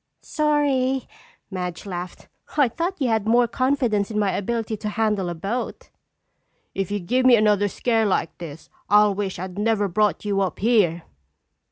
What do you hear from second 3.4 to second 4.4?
confidence in my